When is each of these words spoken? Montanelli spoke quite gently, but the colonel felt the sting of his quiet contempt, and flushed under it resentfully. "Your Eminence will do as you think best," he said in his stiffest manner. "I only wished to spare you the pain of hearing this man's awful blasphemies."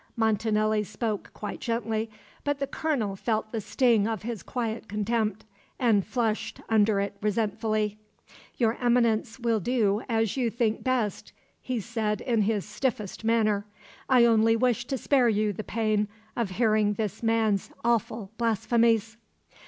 Montanelli 0.15 0.83
spoke 0.83 1.29
quite 1.35 1.59
gently, 1.59 2.09
but 2.43 2.57
the 2.57 2.65
colonel 2.65 3.15
felt 3.15 3.51
the 3.51 3.61
sting 3.61 4.07
of 4.07 4.23
his 4.23 4.41
quiet 4.41 4.87
contempt, 4.87 5.45
and 5.77 6.03
flushed 6.03 6.59
under 6.67 6.99
it 6.99 7.15
resentfully. 7.21 7.99
"Your 8.57 8.75
Eminence 8.81 9.39
will 9.39 9.59
do 9.59 10.01
as 10.09 10.35
you 10.35 10.49
think 10.49 10.81
best," 10.83 11.33
he 11.61 11.79
said 11.79 12.19
in 12.19 12.41
his 12.41 12.65
stiffest 12.65 13.23
manner. 13.23 13.67
"I 14.09 14.25
only 14.25 14.55
wished 14.55 14.89
to 14.89 14.97
spare 14.97 15.29
you 15.29 15.53
the 15.53 15.63
pain 15.63 16.07
of 16.35 16.49
hearing 16.49 16.93
this 16.93 17.21
man's 17.21 17.69
awful 17.85 18.31
blasphemies." 18.39 19.17